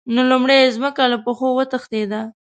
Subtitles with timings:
[0.13, 2.21] نو لومړی یې ځمکه له پښو وتښتېده.